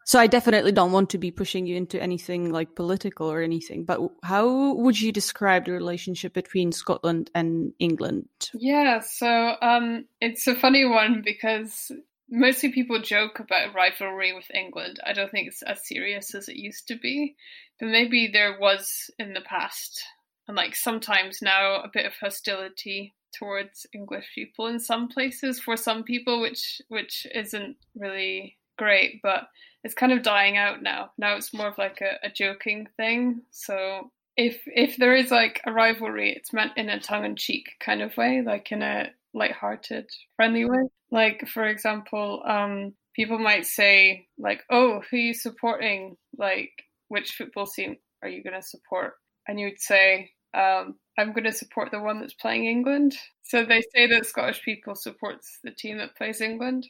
so 0.05 0.19
I 0.19 0.27
definitely 0.27 0.73
don't 0.73 0.93
want 0.93 1.11
to 1.11 1.19
be 1.19 1.31
pushing 1.31 1.67
you 1.67 1.77
into 1.77 2.01
anything 2.01 2.53
like 2.53 2.75
political 2.75 3.31
or 3.31 3.43
anything, 3.43 3.85
but 3.85 4.01
how 4.23 4.75
would 4.75 5.01
you 5.01 5.13
describe 5.13 5.65
the 5.65 5.73
relationship 5.73 6.35
between 6.35 6.73
Scotland 6.73 7.31
and 7.35 7.73
England? 7.79 8.29
Yeah, 8.55 9.01
so 9.01 9.57
um, 9.63 10.05
it's 10.21 10.47
a 10.47 10.55
funny 10.55 10.85
one 10.85 11.23
because 11.25 11.91
mostly 12.29 12.73
people 12.73 13.01
joke 13.01 13.41
about 13.41 13.75
rivalry 13.75 14.35
with 14.35 14.51
England. 14.55 15.01
I 15.05 15.15
don't 15.15 15.31
think 15.31 15.49
it's 15.49 15.63
as 15.63 15.87
serious 15.87 16.35
as 16.35 16.49
it 16.49 16.57
used 16.57 16.89
to 16.89 16.97
be, 16.97 17.35
but 17.79 17.89
maybe 17.89 18.29
there 18.33 18.59
was 18.61 19.11
in 19.19 19.33
the 19.33 19.41
past. 19.41 20.03
and 20.47 20.57
like 20.57 20.77
sometimes 20.77 21.41
now 21.41 21.77
a 21.77 21.91
bit 21.93 22.07
of 22.07 22.13
hostility 22.21 23.15
towards 23.33 23.87
English 23.95 24.31
people 24.35 24.67
in 24.67 24.79
some 24.79 25.09
places 25.09 25.61
for 25.61 25.77
some 25.77 26.03
people, 26.03 26.41
which 26.41 26.81
which 26.89 27.27
isn't 27.35 27.77
really 27.95 28.57
great, 28.79 29.21
but 29.23 29.49
it's 29.85 29.95
kind 29.95 30.13
of 30.13 30.23
dying 30.23 30.57
out 30.57 30.83
now. 30.83 31.11
Now 31.19 31.37
it's 31.37 31.55
more 31.55 31.69
of 31.69 31.79
like 31.79 32.01
a, 32.01 32.27
a 32.27 32.31
joking 32.31 32.89
thing. 32.97 33.43
So 33.51 34.11
if 34.37 34.63
if 34.67 34.97
there 34.97 35.15
is 35.15 35.31
like 35.31 35.61
a 35.67 35.73
rivalry, 35.73 36.33
it's 36.33 36.53
meant 36.53 36.73
in 36.77 36.89
a 36.89 37.01
tongue 37.01 37.25
in 37.25 37.37
cheek 37.37 37.71
kind 37.81 38.03
of 38.03 38.17
way, 38.17 38.43
like 38.45 38.73
in 38.73 38.83
a 38.83 39.11
light-hearted, 39.35 40.11
friendly 40.37 40.65
way. 40.65 40.89
Like 41.11 41.47
for 41.49 41.67
example, 41.67 42.43
um, 42.47 42.95
people 43.15 43.39
might 43.39 43.67
say 43.67 44.27
like, 44.39 44.63
"Oh, 44.71 45.03
who 45.11 45.17
are 45.17 45.21
you 45.21 45.35
supporting? 45.35 46.17
Like, 46.39 46.73
which 47.09 47.33
football 47.33 47.67
team 47.67 47.97
are 48.23 48.29
you 48.29 48.43
going 48.43 48.61
to 48.61 48.67
support?" 48.67 49.15
And 49.49 49.59
you'd 49.59 49.81
say, 49.81 50.31
um, 50.55 50.97
"I'm 51.19 51.33
going 51.33 51.45
to 51.45 51.53
support 51.53 51.91
the 51.91 52.01
one 52.01 52.21
that's 52.21 52.35
playing 52.35 52.67
England." 52.67 53.17
So 53.43 53.65
they 53.65 53.83
say 53.95 54.07
that 54.07 54.27
Scottish 54.27 54.63
people 54.63 54.95
supports 54.95 55.59
the 55.65 55.71
team 55.73 55.99
that 55.99 56.17
plays 56.17 56.41
England. 56.41 56.87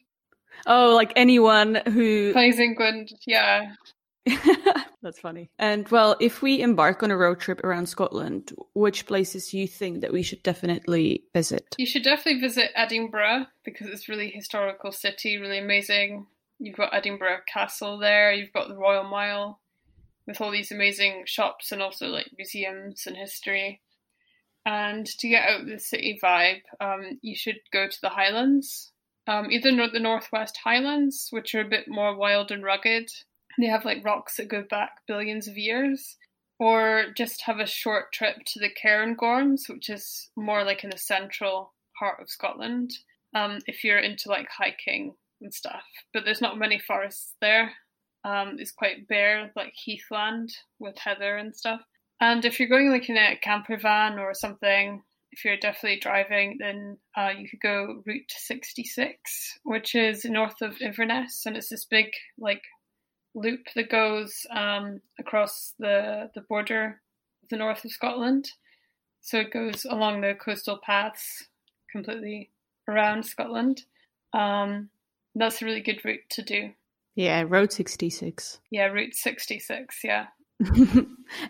Oh, 0.67 0.95
like 0.95 1.13
anyone 1.17 1.81
who 1.87 2.33
plays 2.33 2.59
England, 2.59 3.13
yeah. 3.27 3.73
That's 5.03 5.21
funny. 5.21 5.51
And 5.59 5.89
well, 5.89 6.17
if 6.21 6.43
we 6.43 6.61
embark 6.61 7.03
on 7.03 7.11
a 7.11 7.17
road 7.17 7.41
trip 7.41 7.65
around 7.65 7.89
Scotland, 7.89 8.53
which 8.75 9.07
places 9.07 9.49
do 9.49 9.59
you 9.59 9.67
think 9.67 10.03
that 10.03 10.13
we 10.13 10.23
should 10.23 10.43
definitely 10.43 11.25
visit? 11.35 11.75
You 11.79 11.87
should 11.87 12.03
definitely 12.03 12.41
visit 12.41 12.71
Edinburgh 12.75 13.47
because 13.65 13.87
it's 13.89 14.09
really 14.09 14.31
historical 14.31 14.93
city, 14.93 15.39
really 15.39 15.59
amazing. 15.59 16.27
You've 16.59 16.77
got 16.77 16.95
Edinburgh 16.95 17.41
Castle 17.51 17.99
there, 17.99 18.33
you've 18.33 18.53
got 18.53 18.69
the 18.69 18.77
Royal 18.77 19.05
Mile 19.05 19.59
with 20.31 20.41
all 20.41 20.51
these 20.51 20.71
amazing 20.71 21.25
shops 21.27 21.73
and 21.73 21.83
also 21.83 22.07
like 22.07 22.31
museums 22.37 23.05
and 23.07 23.17
history. 23.17 23.81
And 24.65 25.07
to 25.07 25.29
get 25.29 25.49
out 25.49 25.67
the 25.67 25.79
city 25.79 26.19
vibe, 26.23 26.63
um, 26.81 27.19
you 27.23 27.35
should 27.35 27.59
go 27.73 27.89
to 27.89 28.01
the 28.01 28.11
Highlands, 28.11 28.93
um, 29.27 29.51
either 29.51 29.71
the 29.71 29.99
Northwest 29.99 30.59
Highlands, 30.63 31.29
which 31.31 31.55
are 31.55 31.63
a 31.63 31.69
bit 31.69 31.89
more 31.89 32.15
wild 32.15 32.51
and 32.51 32.63
rugged, 32.63 33.11
they 33.59 33.67
have 33.67 33.85
like 33.85 34.05
rocks 34.05 34.37
that 34.37 34.49
go 34.49 34.63
back 34.63 34.99
billions 35.07 35.49
of 35.49 35.59
years, 35.59 36.17
or 36.59 37.07
just 37.17 37.43
have 37.43 37.59
a 37.59 37.67
short 37.67 38.13
trip 38.13 38.37
to 38.47 38.61
the 38.61 38.71
Cairngorms, 38.71 39.69
which 39.69 39.91
is 39.91 40.31
more 40.37 40.65
like 40.65 40.85
in 40.85 40.91
the 40.91 40.99
central 40.99 41.75
part 41.99 42.21
of 42.21 42.31
Scotland. 42.31 42.93
Um, 43.35 43.59
if 43.67 43.85
you're 43.85 43.99
into 43.99 44.29
like 44.29 44.49
hiking 44.49 45.15
and 45.41 45.53
stuff, 45.53 45.85
but 46.13 46.25
there's 46.25 46.41
not 46.41 46.59
many 46.59 46.79
forests 46.79 47.35
there. 47.41 47.73
Um, 48.25 48.57
it's 48.59 48.73
quite 48.73 49.09
bare, 49.09 49.51
like 49.57 49.73
heathland 49.75 50.51
with 50.79 50.99
heather 50.99 51.37
and 51.37 51.55
stuff. 51.55 51.81
And 52.21 52.45
if 52.45 52.61
you're 52.61 52.69
going 52.69 52.91
like 52.91 53.09
in 53.09 53.17
a 53.17 53.37
camper 53.37 53.79
van 53.79 54.19
or 54.19 54.35
something, 54.35 55.03
if 55.33 55.45
you're 55.45 55.57
definitely 55.57 56.01
driving, 56.01 56.57
then 56.59 56.99
uh, 57.17 57.31
you 57.37 57.49
could 57.49 57.61
go 57.61 58.03
Route 58.05 58.31
66, 58.31 59.59
which 59.63 59.95
is 59.95 60.25
north 60.25 60.61
of 60.61 60.81
Inverness, 60.81 61.45
and 61.47 61.57
it's 61.57 61.69
this 61.69 61.85
big 61.85 62.07
like 62.39 62.63
loop 63.35 63.67
that 63.77 63.91
goes 63.91 64.47
um, 64.51 65.01
across 65.19 65.75
the, 65.79 66.31
the 66.35 66.41
border 66.43 67.01
of 67.43 67.49
the 67.49 67.57
north 67.57 67.85
of 67.85 67.93
Scotland. 67.93 68.51
So 69.21 69.39
it 69.39 69.53
goes 69.53 69.85
along 69.89 70.21
the 70.21 70.35
coastal 70.35 70.81
paths 70.85 71.47
completely 71.93 72.51
around 72.89 73.25
Scotland. 73.25 73.83
Um, 74.33 74.91
that's 75.35 75.63
a 75.63 75.65
really 75.65 75.81
good 75.81 76.05
route 76.05 76.29
to 76.31 76.43
do. 76.43 76.71
Yeah, 77.21 77.45
Route 77.47 77.71
66. 77.71 78.61
Yeah, 78.71 78.87
Route 78.87 79.15
66, 79.15 79.99
yeah. 80.03 80.29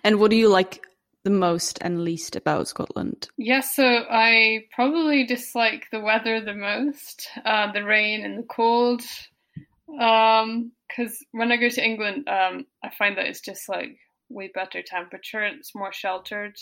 and 0.02 0.18
what 0.18 0.32
do 0.32 0.36
you 0.36 0.48
like 0.48 0.84
the 1.22 1.30
most 1.30 1.78
and 1.80 2.02
least 2.02 2.34
about 2.34 2.66
Scotland? 2.66 3.28
Yeah, 3.38 3.60
so 3.60 3.84
I 3.84 4.64
probably 4.74 5.24
dislike 5.24 5.86
the 5.92 6.00
weather 6.00 6.40
the 6.40 6.54
most, 6.54 7.28
uh, 7.44 7.70
the 7.70 7.84
rain 7.84 8.24
and 8.24 8.36
the 8.36 8.42
cold. 8.42 9.02
Um, 10.00 10.72
because 10.88 11.24
when 11.30 11.52
I 11.52 11.56
go 11.56 11.68
to 11.68 11.84
England, 11.84 12.28
um, 12.28 12.66
I 12.82 12.90
find 12.90 13.16
that 13.16 13.26
it's 13.26 13.40
just 13.40 13.68
like 13.68 13.96
way 14.28 14.50
better 14.52 14.82
temperature. 14.82 15.44
It's 15.44 15.72
more 15.72 15.92
sheltered. 15.92 16.56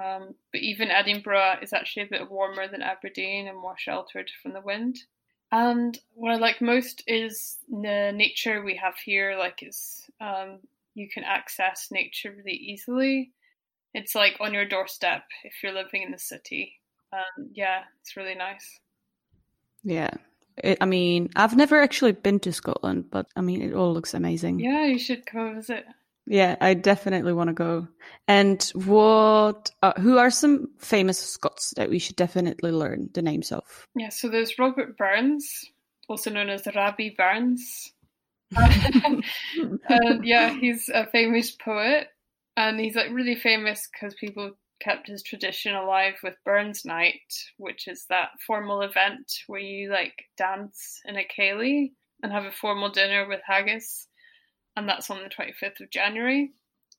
Um, 0.00 0.36
but 0.52 0.60
even 0.60 0.92
Edinburgh 0.92 1.56
is 1.60 1.72
actually 1.72 2.04
a 2.04 2.10
bit 2.10 2.30
warmer 2.30 2.68
than 2.68 2.82
Aberdeen 2.82 3.48
and 3.48 3.58
more 3.60 3.74
sheltered 3.76 4.30
from 4.40 4.52
the 4.52 4.60
wind. 4.60 4.96
And 5.54 5.96
what 6.14 6.32
I 6.32 6.36
like 6.36 6.60
most 6.60 7.04
is 7.06 7.58
the 7.70 8.10
nature 8.12 8.64
we 8.64 8.74
have 8.74 8.96
here. 8.96 9.36
Like, 9.38 9.62
it's 9.62 10.10
um, 10.20 10.58
you 10.94 11.08
can 11.08 11.22
access 11.22 11.92
nature 11.92 12.34
really 12.36 12.56
easily. 12.56 13.30
It's 13.94 14.16
like 14.16 14.38
on 14.40 14.52
your 14.52 14.64
doorstep 14.64 15.22
if 15.44 15.52
you're 15.62 15.72
living 15.72 16.02
in 16.02 16.10
the 16.10 16.18
city. 16.18 16.80
Um, 17.12 17.50
yeah, 17.52 17.82
it's 18.00 18.16
really 18.16 18.34
nice. 18.34 18.80
Yeah, 19.84 20.10
it, 20.56 20.78
I 20.80 20.86
mean, 20.86 21.30
I've 21.36 21.56
never 21.56 21.80
actually 21.80 22.12
been 22.12 22.40
to 22.40 22.52
Scotland, 22.52 23.04
but 23.12 23.28
I 23.36 23.40
mean, 23.40 23.62
it 23.62 23.74
all 23.74 23.94
looks 23.94 24.12
amazing. 24.12 24.58
Yeah, 24.58 24.86
you 24.86 24.98
should 24.98 25.24
come 25.24 25.54
visit. 25.54 25.84
Yeah, 26.26 26.56
I 26.60 26.74
definitely 26.74 27.32
want 27.32 27.48
to 27.48 27.54
go. 27.54 27.88
And 28.26 28.62
what? 28.74 29.70
Uh, 29.82 29.92
who 30.00 30.18
are 30.18 30.30
some 30.30 30.68
famous 30.78 31.18
Scots 31.18 31.74
that 31.76 31.90
we 31.90 31.98
should 31.98 32.16
definitely 32.16 32.70
learn 32.70 33.10
the 33.12 33.22
names 33.22 33.52
of? 33.52 33.86
Yeah, 33.94 34.08
so 34.08 34.28
there's 34.28 34.58
Robert 34.58 34.96
Burns, 34.96 35.46
also 36.08 36.30
known 36.30 36.48
as 36.48 36.66
Rabbie 36.74 37.14
Burns. 37.16 37.92
and 38.56 40.24
yeah, 40.24 40.54
he's 40.54 40.88
a 40.88 41.06
famous 41.06 41.50
poet, 41.50 42.08
and 42.56 42.80
he's 42.80 42.96
like 42.96 43.10
really 43.10 43.36
famous 43.36 43.88
because 43.92 44.14
people 44.14 44.52
kept 44.80 45.08
his 45.08 45.22
tradition 45.22 45.74
alive 45.74 46.14
with 46.22 46.34
Burns 46.44 46.84
Night, 46.84 47.32
which 47.58 47.86
is 47.86 48.06
that 48.08 48.30
formal 48.46 48.82
event 48.82 49.30
where 49.46 49.60
you 49.60 49.90
like 49.90 50.24
dance 50.36 51.00
in 51.04 51.16
a 51.16 51.26
céilí 51.38 51.92
and 52.22 52.32
have 52.32 52.44
a 52.44 52.52
formal 52.52 52.90
dinner 52.90 53.26
with 53.28 53.40
haggis, 53.46 54.08
and 54.76 54.88
that's 54.88 55.10
on 55.10 55.20
the 55.22 55.28
25th 55.28 55.80
of 55.80 55.90
January. 55.90 56.52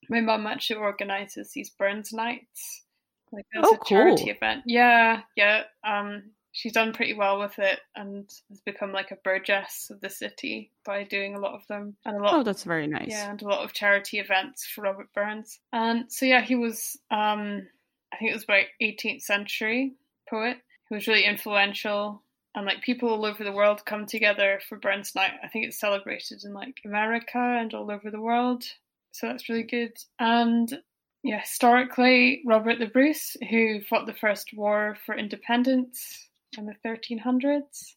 My 0.08 0.20
mum 0.20 0.46
actually 0.46 0.76
organises 0.76 1.52
these 1.52 1.70
Burns 1.70 2.12
Nights, 2.12 2.84
like 3.32 3.46
as 3.56 3.64
oh, 3.66 3.78
a 3.80 3.84
charity 3.84 4.30
event. 4.30 4.62
Yeah, 4.66 5.22
yeah. 5.36 5.64
Um, 5.84 6.30
she's 6.56 6.72
done 6.72 6.92
pretty 6.92 7.12
well 7.12 7.38
with 7.38 7.58
it 7.58 7.80
and 7.94 8.30
has 8.48 8.60
become 8.64 8.90
like 8.92 9.10
a 9.10 9.18
burgess 9.22 9.90
of 9.90 10.00
the 10.00 10.08
city 10.08 10.72
by 10.86 11.04
doing 11.04 11.34
a 11.34 11.40
lot 11.40 11.54
of 11.54 11.66
them 11.66 11.96
and 12.04 12.16
a 12.16 12.22
lot. 12.22 12.34
Oh, 12.34 12.42
that's 12.42 12.64
very 12.64 12.86
nice. 12.86 13.08
Yeah, 13.08 13.30
and 13.30 13.42
a 13.42 13.48
lot 13.48 13.64
of 13.64 13.72
charity 13.72 14.18
events 14.18 14.66
for 14.66 14.82
Robert 14.82 15.12
Burns. 15.14 15.58
And 15.72 16.10
so 16.10 16.26
yeah, 16.26 16.40
he 16.40 16.56
was. 16.56 16.96
Um, 17.10 17.68
I 18.12 18.16
think 18.18 18.30
it 18.30 18.34
was 18.34 18.44
about 18.44 18.64
18th 18.80 19.22
century 19.22 19.94
poet 20.30 20.58
who 20.88 20.94
was 20.94 21.06
really 21.06 21.24
influential. 21.24 22.22
And 22.56 22.64
like 22.64 22.80
people 22.80 23.10
all 23.10 23.26
over 23.26 23.44
the 23.44 23.52
world 23.52 23.84
come 23.84 24.06
together 24.06 24.60
for 24.66 24.78
Burns 24.78 25.14
Night. 25.14 25.32
I 25.44 25.48
think 25.48 25.66
it's 25.66 25.78
celebrated 25.78 26.42
in 26.42 26.54
like 26.54 26.80
America 26.86 27.38
and 27.38 27.74
all 27.74 27.90
over 27.90 28.10
the 28.10 28.20
world. 28.20 28.64
So 29.12 29.26
that's 29.26 29.50
really 29.50 29.62
good. 29.62 29.92
And 30.18 30.80
yeah, 31.22 31.40
historically, 31.40 32.42
Robert 32.46 32.78
the 32.78 32.86
Bruce, 32.86 33.36
who 33.50 33.82
fought 33.82 34.06
the 34.06 34.14
first 34.14 34.54
war 34.54 34.96
for 35.04 35.14
independence 35.14 36.30
in 36.56 36.64
the 36.64 36.74
1300s. 36.84 37.94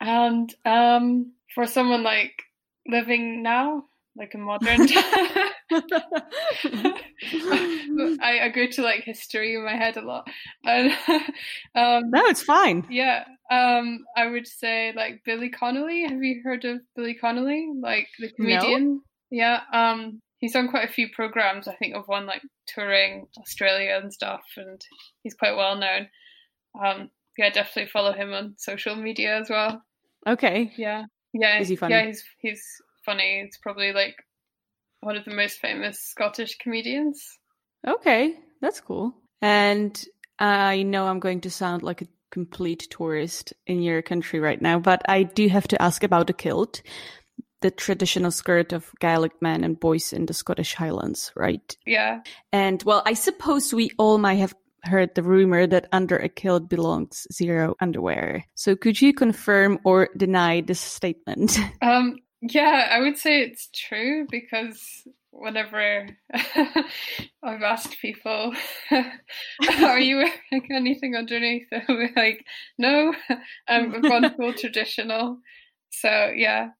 and 0.00 0.54
um, 0.64 1.32
for 1.54 1.66
someone 1.66 2.02
like 2.02 2.42
living 2.86 3.44
now, 3.44 3.84
like 4.16 4.34
a 4.34 4.38
modern. 4.38 4.88
I, 7.32 8.40
I 8.44 8.48
go 8.48 8.66
to 8.66 8.82
like 8.82 9.04
history 9.04 9.54
in 9.54 9.64
my 9.64 9.76
head 9.76 9.96
a 9.96 10.02
lot. 10.02 10.28
And, 10.64 10.92
um, 11.74 12.10
no, 12.10 12.24
it's 12.26 12.42
fine. 12.42 12.86
Yeah. 12.90 13.24
Um, 13.50 14.04
I 14.16 14.26
would 14.26 14.46
say 14.46 14.92
like 14.94 15.22
Billy 15.24 15.48
Connolly. 15.48 16.04
Have 16.04 16.22
you 16.22 16.40
heard 16.42 16.64
of 16.64 16.80
Billy 16.96 17.14
Connolly? 17.14 17.68
Like 17.80 18.08
the 18.18 18.30
comedian? 18.30 18.94
No. 18.94 19.00
Yeah. 19.30 19.60
Um, 19.72 20.20
he's 20.38 20.52
done 20.52 20.68
quite 20.68 20.88
a 20.88 20.92
few 20.92 21.08
programs. 21.14 21.68
I 21.68 21.74
think 21.76 21.94
of 21.94 22.06
one 22.06 22.26
like 22.26 22.42
touring 22.66 23.26
Australia 23.38 23.98
and 24.02 24.12
stuff, 24.12 24.42
and 24.56 24.80
he's 25.22 25.34
quite 25.34 25.56
well 25.56 25.76
known. 25.76 26.08
Um, 26.82 27.10
yeah, 27.36 27.50
definitely 27.50 27.90
follow 27.90 28.12
him 28.12 28.32
on 28.32 28.54
social 28.58 28.96
media 28.96 29.38
as 29.38 29.50
well. 29.50 29.82
Okay. 30.26 30.72
Yeah. 30.76 31.04
Yeah. 31.32 31.60
Is 31.60 31.68
he 31.68 31.76
funny? 31.76 31.94
Yeah, 31.94 32.06
he's 32.06 32.24
he's 32.40 32.62
funny. 33.04 33.40
It's 33.40 33.58
probably 33.58 33.92
like 33.92 34.16
one 35.00 35.16
of 35.16 35.24
the 35.24 35.34
most 35.34 35.60
famous 35.60 36.00
Scottish 36.00 36.58
comedians. 36.58 37.38
Okay, 37.86 38.34
that's 38.60 38.80
cool. 38.80 39.14
And 39.40 40.04
I 40.38 40.82
know 40.82 41.06
I'm 41.06 41.20
going 41.20 41.40
to 41.42 41.50
sound 41.50 41.82
like 41.82 42.02
a 42.02 42.08
complete 42.30 42.88
tourist 42.90 43.52
in 43.66 43.82
your 43.82 44.02
country 44.02 44.40
right 44.40 44.60
now, 44.60 44.78
but 44.78 45.02
I 45.08 45.22
do 45.22 45.48
have 45.48 45.68
to 45.68 45.80
ask 45.80 46.02
about 46.02 46.26
the 46.26 46.32
kilt, 46.32 46.82
the 47.60 47.70
traditional 47.70 48.30
skirt 48.30 48.72
of 48.72 48.92
Gaelic 49.00 49.32
men 49.40 49.64
and 49.64 49.78
boys 49.78 50.12
in 50.12 50.26
the 50.26 50.34
Scottish 50.34 50.74
Highlands, 50.74 51.32
right? 51.34 51.76
Yeah. 51.86 52.20
And 52.52 52.82
well, 52.82 53.02
I 53.06 53.14
suppose 53.14 53.72
we 53.72 53.90
all 53.98 54.18
might 54.18 54.34
have 54.34 54.54
heard 54.84 55.14
the 55.14 55.22
rumor 55.22 55.66
that 55.66 55.88
under 55.92 56.16
a 56.16 56.28
kilt 56.28 56.68
belongs 56.68 57.26
zero 57.32 57.74
underwear. 57.80 58.44
So 58.54 58.76
could 58.76 59.00
you 59.00 59.12
confirm 59.12 59.78
or 59.84 60.08
deny 60.16 60.60
this 60.60 60.80
statement? 60.80 61.58
Um, 61.80 62.16
yeah, 62.40 62.88
I 62.90 63.00
would 63.00 63.18
say 63.18 63.40
it's 63.42 63.68
true 63.74 64.26
because 64.30 65.06
whenever 65.30 66.06
I've 67.42 67.62
asked 67.62 67.98
people, 68.00 68.52
"Are 69.82 69.98
you 69.98 70.16
wearing 70.16 70.68
anything 70.72 71.16
underneath?" 71.16 71.66
They're 71.70 72.12
like, 72.16 72.44
"No, 72.78 73.12
I'm 73.68 74.00
gone 74.00 74.34
full 74.36 74.52
traditional." 74.52 75.38
So 75.90 76.32
yeah. 76.36 76.70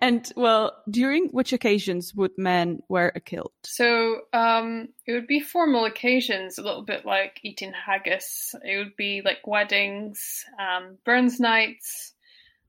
and 0.00 0.32
well, 0.34 0.82
during 0.90 1.28
which 1.28 1.52
occasions 1.52 2.12
would 2.14 2.32
men 2.36 2.80
wear 2.88 3.12
a 3.14 3.20
kilt? 3.20 3.52
So 3.64 4.22
um, 4.32 4.88
it 5.06 5.12
would 5.12 5.28
be 5.28 5.40
formal 5.40 5.84
occasions, 5.84 6.58
a 6.58 6.62
little 6.62 6.84
bit 6.84 7.04
like 7.06 7.38
eating 7.44 7.72
haggis. 7.72 8.54
It 8.64 8.78
would 8.78 8.96
be 8.96 9.22
like 9.24 9.46
weddings, 9.46 10.44
um, 10.58 10.98
Burns 11.04 11.38
nights, 11.38 12.14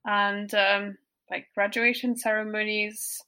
and 0.05 0.53
um, 0.53 0.97
like 1.29 1.47
graduation 1.53 2.15
ceremonies. 2.15 3.21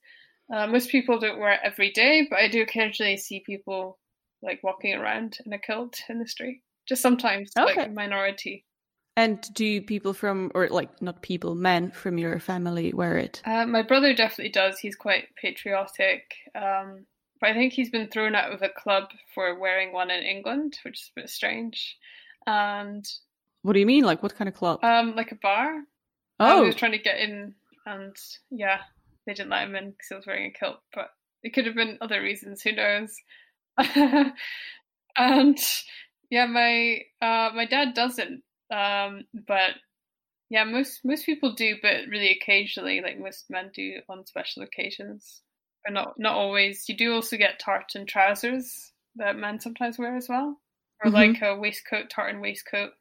Uh, 0.54 0.68
most 0.68 0.90
people 0.90 1.20
don't 1.20 1.40
wear 1.40 1.54
it 1.54 1.60
every 1.64 1.92
day, 1.92 2.28
but 2.30 2.40
I 2.40 2.48
do 2.48 2.62
occasionally 2.62 3.18
see 3.18 3.44
people 3.46 4.00
like 4.42 4.62
walking 4.64 4.96
around 4.96 5.38
in 5.46 5.54
a 5.54 5.60
kilt 5.60 6.02
in 6.10 6.20
the 6.20 6.28
street. 6.28 6.62
Just 6.88 7.02
sometimes, 7.02 7.52
okay. 7.58 7.76
like 7.76 7.88
a 7.88 7.92
minority. 7.92 8.66
And 9.16 9.42
do 9.54 9.82
people 9.82 10.14
from, 10.14 10.52
or 10.56 10.70
like 10.70 11.02
not 11.02 11.22
people, 11.22 11.54
men 11.54 11.92
from 11.92 12.18
your 12.18 12.40
family 12.40 12.94
wear 12.94 13.18
it? 13.18 13.42
Uh, 13.46 13.66
my 13.66 13.82
brother 13.82 14.14
definitely 14.14 14.52
does. 14.52 14.80
He's 14.80 14.96
quite 14.96 15.26
patriotic. 15.36 16.24
Um, 16.56 17.06
but 17.42 17.50
I 17.50 17.54
think 17.54 17.74
he's 17.74 17.90
been 17.90 18.08
thrown 18.08 18.34
out 18.34 18.52
of 18.52 18.62
a 18.62 18.70
club 18.70 19.10
for 19.34 19.60
wearing 19.60 19.94
one 19.94 20.10
in 20.10 20.24
England, 20.24 20.78
which 20.84 21.00
is 21.00 21.12
a 21.16 21.22
bit 21.22 21.30
strange. 21.30 21.98
And 22.48 23.06
what 23.62 23.74
do 23.74 23.80
you 23.80 23.86
mean? 23.86 24.04
Like 24.04 24.24
what 24.24 24.36
kind 24.36 24.48
of 24.48 24.56
club? 24.56 24.84
Um, 24.84 25.16
like 25.16 25.32
a 25.32 25.36
bar. 25.36 25.82
Oh, 26.40 26.62
he 26.62 26.68
was 26.68 26.76
trying 26.76 26.94
to 26.94 26.98
get 26.98 27.20
in, 27.20 27.54
and 27.90 28.16
yeah, 28.52 28.80
they 29.26 29.34
didn't 29.34 29.50
let 29.50 29.64
him 29.64 29.76
in 29.76 29.92
because 29.92 30.08
he 30.10 30.16
was 30.16 30.28
wearing 30.28 30.52
a 30.56 30.58
kilt. 30.58 30.78
But 30.94 31.10
it 31.44 31.54
could 31.54 31.66
have 31.66 31.76
been 31.76 31.98
other 32.02 32.22
reasons. 32.22 32.62
Who 32.62 32.74
knows? 32.74 33.16
and 35.18 35.58
yeah, 36.30 36.46
my 36.46 37.00
uh, 37.22 37.50
my 37.56 37.66
dad 37.66 37.94
doesn't. 37.94 38.44
Um, 38.72 39.24
but 39.48 39.72
yeah, 40.50 40.64
most 40.64 41.02
most 41.04 41.26
people 41.26 41.54
do, 41.56 41.76
but 41.82 42.08
really 42.10 42.32
occasionally, 42.32 43.02
like 43.02 43.20
most 43.20 43.46
men 43.50 43.72
do 43.74 43.96
on 44.08 44.26
special 44.26 44.64
occasions, 44.64 45.42
but 45.84 45.94
not 45.94 46.14
not 46.18 46.36
always. 46.36 46.86
You 46.88 46.96
do 46.96 47.14
also 47.14 47.38
get 47.38 47.60
tartan 47.60 48.06
trousers 48.06 48.92
that 49.16 49.36
men 49.36 49.60
sometimes 49.60 49.98
wear 49.98 50.16
as 50.16 50.30
well, 50.30 50.60
or 51.04 51.12
mm-hmm. 51.12 51.16
like 51.16 51.42
a 51.42 51.60
waistcoat, 51.60 52.10
tartan 52.10 52.42
waistcoat. 52.42 52.92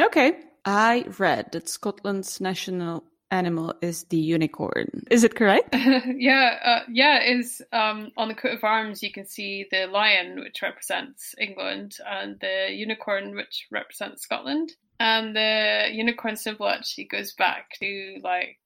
Okay, 0.00 0.34
I 0.64 1.06
read 1.18 1.52
that 1.52 1.68
Scotland's 1.68 2.40
national 2.40 3.04
animal 3.30 3.74
is 3.82 4.04
the 4.04 4.16
unicorn. 4.16 5.04
Is 5.10 5.24
it 5.24 5.34
correct? 5.34 5.74
yeah, 5.74 6.58
uh, 6.64 6.80
yeah. 6.90 7.22
Is 7.22 7.62
um, 7.72 8.10
on 8.16 8.28
the 8.28 8.34
coat 8.34 8.54
of 8.54 8.64
arms 8.64 9.02
you 9.02 9.12
can 9.12 9.26
see 9.26 9.66
the 9.70 9.86
lion, 9.86 10.40
which 10.40 10.62
represents 10.62 11.34
England, 11.38 11.96
and 12.06 12.38
the 12.40 12.68
unicorn, 12.70 13.34
which 13.34 13.66
represents 13.70 14.22
Scotland. 14.22 14.72
And 14.98 15.36
the 15.36 15.88
unicorn 15.92 16.36
symbol 16.36 16.68
actually 16.68 17.04
goes 17.04 17.32
back 17.34 17.70
to 17.80 18.18
like 18.22 18.58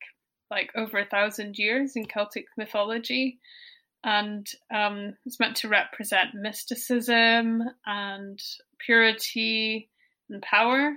like 0.50 0.71
over 0.76 0.99
a 0.99 1.07
thousand 1.07 1.59
years 1.59 1.97
in 1.97 2.07
Celtic 2.07 2.47
mythology, 2.57 3.38
and 4.05 4.47
um, 4.75 5.14
it's 5.25 5.40
meant 5.40 5.57
to 5.59 5.69
represent 5.69 6.35
mysticism 6.35 7.62
and 7.87 8.40
purity 8.79 9.88
and 10.29 10.43
power 10.43 10.97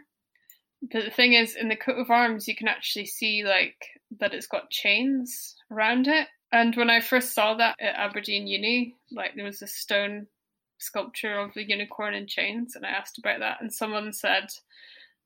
but 0.92 1.06
the 1.06 1.12
thing 1.12 1.34
is, 1.34 1.56
in 1.56 1.70
the 1.70 1.76
coat 1.76 1.98
of 1.98 2.12
arms, 2.12 2.48
you 2.48 2.56
can 2.56 2.68
actually 2.68 3.06
see 3.06 3.44
like 3.44 3.88
that 4.20 4.34
it's 4.34 4.48
got 4.48 4.70
chains 4.70 5.56
around 5.72 6.08
it. 6.08 6.28
And 6.52 6.76
when 6.76 6.90
I 6.90 7.00
first 7.00 7.34
saw 7.34 7.56
that 7.56 7.78
at 7.80 7.96
Aberdeen 7.96 8.48
Uni, 8.48 8.96
like 9.12 9.32
there 9.36 9.46
was 9.46 9.62
a 9.62 9.68
stone 9.68 10.28
sculpture 10.78 11.40
of 11.40 11.54
the 11.54 11.64
unicorn 11.64 12.14
in 12.14 12.28
chains, 12.28 12.76
and 12.76 12.86
I 12.86 12.90
asked 12.90 13.18
about 13.18 13.40
that, 13.40 13.62
and 13.62 13.74
someone 13.74 14.12
said 14.12 14.50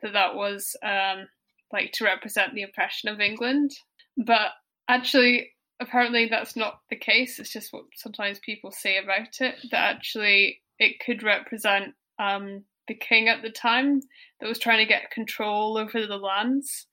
that 0.01 0.13
that 0.13 0.36
was 0.36 0.75
um, 0.84 1.27
like 1.73 1.91
to 1.93 2.05
represent 2.05 2.53
the 2.53 2.63
oppression 2.63 3.10
of 3.10 3.19
England. 3.19 3.71
But 4.15 4.51
actually, 4.88 5.53
apparently, 5.79 6.27
that's 6.29 6.55
not 6.55 6.81
the 6.89 6.95
case. 6.95 7.39
It's 7.39 7.51
just 7.51 7.73
what 7.73 7.86
sometimes 7.95 8.39
people 8.39 8.71
say 8.71 8.97
about 8.97 9.41
it. 9.41 9.55
That 9.71 9.95
actually 9.95 10.62
it 10.77 10.99
could 10.99 11.23
represent 11.23 11.95
um, 12.19 12.63
the 12.88 12.95
king 12.95 13.28
at 13.28 13.41
the 13.41 13.50
time 13.50 14.02
that 14.39 14.47
was 14.47 14.60
trying 14.60 14.80
to 14.80 14.86
get 14.86 15.12
control 15.12 15.78
over 15.78 16.06
the 16.06 16.17
lands 16.17 16.88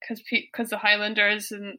because 0.00 0.22
because 0.30 0.70
the 0.70 0.78
Highlanders 0.78 1.50
and 1.50 1.78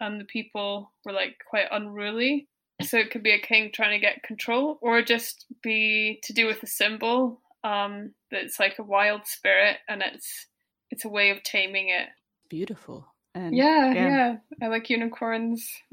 and 0.00 0.20
the 0.20 0.24
people 0.24 0.92
were 1.04 1.12
like 1.12 1.36
quite 1.48 1.66
unruly. 1.70 2.48
So 2.82 2.98
it 2.98 3.10
could 3.10 3.22
be 3.22 3.32
a 3.32 3.40
king 3.40 3.70
trying 3.72 3.98
to 3.98 4.04
get 4.04 4.22
control, 4.22 4.78
or 4.82 5.00
just 5.00 5.46
be 5.62 6.20
to 6.24 6.34
do 6.34 6.46
with 6.46 6.62
a 6.62 6.66
symbol 6.66 7.40
um, 7.64 8.12
that's 8.30 8.60
like 8.60 8.78
a 8.78 8.82
wild 8.82 9.26
spirit, 9.26 9.78
and 9.88 10.02
it's 10.02 10.46
it's 10.90 11.04
a 11.04 11.08
way 11.08 11.30
of 11.30 11.42
taming 11.42 11.88
it. 11.88 12.08
Beautiful. 12.50 13.06
And, 13.34 13.54
yeah, 13.54 13.92
yeah, 13.92 14.08
yeah, 14.08 14.36
I 14.62 14.68
like 14.68 14.88
unicorns. 14.88 15.68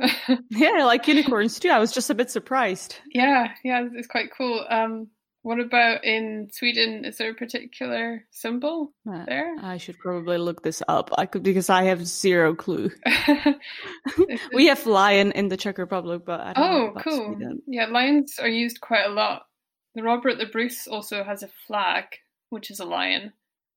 yeah, 0.49 0.71
I 0.77 0.83
like 0.83 1.07
unicorns 1.07 1.59
too. 1.59 1.69
I 1.69 1.79
was 1.79 1.91
just 1.91 2.09
a 2.09 2.15
bit 2.15 2.31
surprised. 2.31 2.95
Yeah, 3.13 3.49
yeah, 3.65 3.85
it's 3.93 4.07
quite 4.07 4.29
cool. 4.37 4.65
Um, 4.69 5.07
what 5.43 5.59
about 5.59 6.05
in 6.05 6.47
Sweden? 6.53 7.03
Is 7.03 7.17
there 7.17 7.31
a 7.31 7.35
particular 7.35 8.25
symbol 8.31 8.93
uh, 9.07 9.25
there? 9.25 9.55
I 9.61 9.75
should 9.75 9.99
probably 9.99 10.37
look 10.37 10.63
this 10.63 10.81
up. 10.87 11.09
I 11.17 11.25
could 11.25 11.43
because 11.43 11.69
I 11.69 11.83
have 11.83 12.07
zero 12.07 12.55
clue. 12.55 12.89
we 14.53 14.67
have 14.67 14.85
lion 14.85 15.33
in 15.33 15.49
the 15.49 15.57
Czech 15.57 15.77
Republic, 15.77 16.23
but 16.25 16.39
I 16.39 16.53
oh, 16.55 16.93
cool. 16.97 17.35
Sweden. 17.35 17.61
Yeah, 17.67 17.87
lions 17.87 18.39
are 18.39 18.47
used 18.47 18.79
quite 18.79 19.05
a 19.05 19.09
lot. 19.09 19.43
The 19.95 20.03
Robert 20.03 20.37
the 20.37 20.45
Bruce 20.45 20.87
also 20.87 21.25
has 21.25 21.43
a 21.43 21.49
flag, 21.67 22.05
which 22.49 22.71
is 22.71 22.79
a 22.79 22.85
lion, 22.85 23.33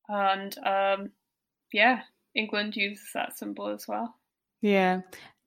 and 0.09 0.57
um, 0.65 1.11
yeah, 1.73 2.03
England 2.37 2.77
uses 2.77 3.11
that 3.13 3.37
symbol 3.37 3.69
as 3.69 3.87
well. 3.89 4.15
Yeah, 4.63 5.01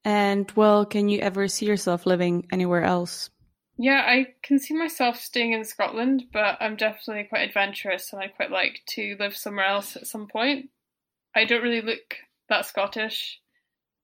and 0.03 0.51
well, 0.51 0.85
can 0.85 1.07
you 1.07 1.19
ever 1.19 1.47
see 1.47 1.65
yourself 1.65 2.05
living 2.05 2.45
anywhere 2.51 2.83
else? 2.83 3.29
Yeah, 3.81 4.03
I 4.05 4.33
can 4.43 4.59
see 4.59 4.73
myself 4.73 5.17
staying 5.21 5.53
in 5.53 5.63
Scotland, 5.63 6.23
but 6.33 6.57
I'm 6.59 6.75
definitely 6.75 7.23
quite 7.23 7.47
adventurous 7.47 8.11
and 8.11 8.21
I 8.21 8.27
quite 8.27 8.51
like 8.51 8.81
to 8.89 9.15
live 9.17 9.37
somewhere 9.37 9.67
else 9.67 9.95
at 9.95 10.05
some 10.05 10.27
point. 10.27 10.69
I 11.33 11.45
don't 11.45 11.63
really 11.63 11.81
look 11.81 12.17
that 12.49 12.65
Scottish 12.65 13.39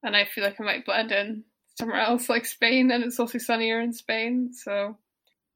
and 0.01 0.15
I 0.15 0.23
feel 0.23 0.45
like 0.45 0.61
I 0.61 0.63
might 0.63 0.85
blend 0.85 1.11
in 1.11 1.43
somewhere 1.77 1.99
else 1.99 2.29
like 2.29 2.45
Spain 2.45 2.89
and 2.89 3.03
it's 3.03 3.19
also 3.19 3.38
sunnier 3.38 3.81
in 3.81 3.91
Spain, 3.91 4.51
so 4.53 4.97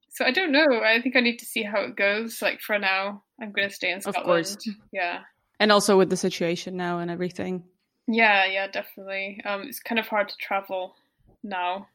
so 0.10 0.26
I 0.26 0.32
don't 0.32 0.52
know. 0.52 0.82
I 0.84 1.00
think 1.02 1.16
I 1.16 1.22
need 1.22 1.40
to 1.40 1.46
see 1.46 1.64
how 1.64 1.80
it 1.84 1.96
goes. 1.96 2.42
Like 2.42 2.60
for 2.60 2.78
now, 2.78 3.24
I'm 3.42 3.54
going 3.54 3.70
to 3.70 3.74
stay 3.74 3.90
in 3.90 4.02
Scotland. 4.02 4.22
Of 4.22 4.26
course. 4.26 4.58
Yeah. 4.92 5.20
And 5.62 5.72
also 5.72 5.98
with 5.98 6.10
the 6.10 6.18
situation 6.18 6.76
now 6.76 7.00
and 7.00 7.10
everything. 7.10 7.64
Yeah, 8.06 8.46
yeah, 8.48 8.68
definitely. 8.68 9.40
Um, 9.46 9.62
it's 9.62 9.80
kind 9.80 9.98
of 9.98 10.08
hard 10.08 10.28
to 10.28 10.36
travel 10.38 10.96
now. 11.42 11.88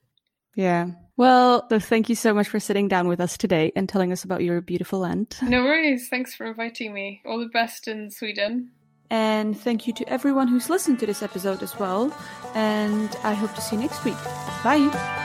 Yeah. 0.54 0.90
Well, 1.16 1.66
thank 1.70 2.08
you 2.08 2.16
so 2.16 2.34
much 2.34 2.48
for 2.48 2.58
sitting 2.58 2.88
down 2.88 3.06
with 3.06 3.20
us 3.20 3.38
today 3.38 3.72
and 3.76 3.88
telling 3.88 4.10
us 4.10 4.24
about 4.24 4.42
your 4.42 4.60
beautiful 4.60 4.98
land. 4.98 5.36
No 5.42 5.62
worries. 5.62 6.08
Thanks 6.08 6.34
for 6.34 6.46
inviting 6.46 6.92
me. 6.92 7.22
All 7.24 7.38
the 7.38 7.46
best 7.46 7.86
in 7.86 8.10
Sweden. 8.10 8.72
And 9.10 9.56
thank 9.56 9.86
you 9.86 9.92
to 9.92 10.08
everyone 10.08 10.48
who's 10.48 10.68
listened 10.68 10.98
to 11.00 11.06
this 11.06 11.22
episode 11.22 11.62
as 11.62 11.78
well. 11.78 12.12
And 12.54 13.14
I 13.22 13.34
hope 13.34 13.54
to 13.54 13.60
see 13.60 13.76
you 13.76 13.82
next 13.82 14.04
week. 14.04 14.16
Bye. 14.64 15.20